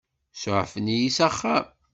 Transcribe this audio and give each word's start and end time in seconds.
Suɛfen-iyi 0.41 1.09
s 1.15 1.17
axxam. 1.27 1.65